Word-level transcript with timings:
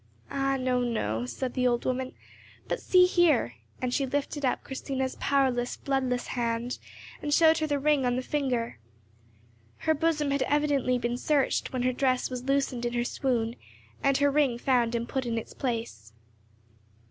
"Ah, 0.31 0.57
no, 0.57 0.79
no," 0.79 1.27
said 1.27 1.53
the 1.53 1.67
old 1.67 1.85
woman; 1.85 2.15
"but 2.67 2.79
see 2.81 3.05
here," 3.05 3.53
and 3.83 3.93
she 3.93 4.07
lifted 4.07 4.43
up 4.43 4.63
Christina's 4.63 5.15
powerless, 5.19 5.77
bloodless 5.77 6.25
hand, 6.29 6.79
and 7.21 7.31
showed 7.31 7.59
her 7.59 7.67
the 7.67 7.77
ring 7.77 8.03
on 8.03 8.15
the 8.15 8.23
finger. 8.23 8.79
Her 9.77 9.93
bosom 9.93 10.31
had 10.31 10.39
been 10.39 10.51
evidently 10.51 11.17
searched 11.17 11.71
when 11.71 11.83
her 11.83 11.93
dress 11.93 12.31
was 12.31 12.45
loosened 12.45 12.83
in 12.83 12.93
her 12.93 13.05
swoon, 13.05 13.55
and 14.01 14.17
her 14.17 14.31
ring 14.31 14.57
found 14.57 14.95
and 14.95 15.07
put 15.07 15.27
in 15.27 15.37
its 15.37 15.53
place. 15.53 16.13